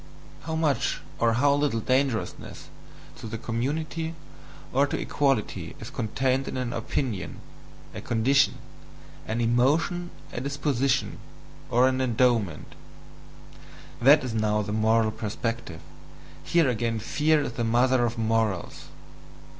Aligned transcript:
How 0.45 0.55
much 0.55 0.99
or 1.19 1.33
how 1.33 1.53
little 1.53 1.79
dangerousness 1.79 2.69
to 3.17 3.27
the 3.27 3.37
community 3.37 4.15
or 4.73 4.87
to 4.87 4.99
equality 4.99 5.75
is 5.79 5.91
contained 5.91 6.47
in 6.47 6.57
an 6.57 6.73
opinion, 6.73 7.39
a 7.93 8.01
condition, 8.01 8.55
an 9.27 9.41
emotion, 9.41 10.09
a 10.33 10.41
disposition, 10.41 11.19
or 11.69 11.87
an 11.87 12.01
endowment 12.01 12.73
that 14.01 14.23
is 14.23 14.33
now 14.33 14.63
the 14.63 14.73
moral 14.73 15.11
perspective, 15.11 15.81
here 16.43 16.67
again 16.67 16.97
fear 16.97 17.43
is 17.43 17.51
the 17.53 17.63
mother 17.63 18.03
of 18.03 18.17
morals. 18.17 18.85